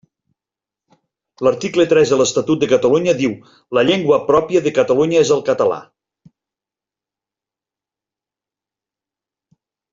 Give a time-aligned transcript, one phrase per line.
[1.47, 3.35] L'article tres de l'Estatut de Catalunya diu
[3.79, 5.79] “La llengua pròpia de Catalunya és el català”.